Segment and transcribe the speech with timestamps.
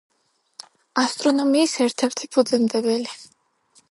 [1.01, 3.15] ასტრონომიის ერთ-ერთი ფუძემდებელი.